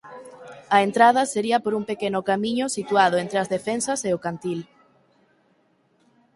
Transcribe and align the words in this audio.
A 0.75 0.77
entrada 0.87 1.21
sería 1.33 1.57
por 1.63 1.73
un 1.79 1.85
pequeno 1.91 2.19
camiño 2.29 2.65
situado 2.77 3.15
entre 3.23 3.37
as 3.39 3.51
defensas 3.55 3.99
e 4.09 4.11
o 4.17 4.21
cantil. 4.25 4.59